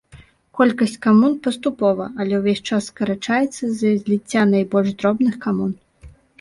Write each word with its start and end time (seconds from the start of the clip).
Колькасць 0.59 0.95
камун 1.05 1.35
паступова, 1.47 2.07
але 2.25 2.33
ўвесь 2.41 2.63
час 2.69 2.89
скарачаецца 2.93 3.61
з-за 3.65 3.95
зліцця 4.03 4.41
найбольш 4.57 4.89
дробных 5.01 5.41
камун. 5.49 5.71